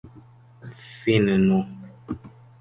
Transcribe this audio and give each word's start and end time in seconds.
finno 1.03 1.59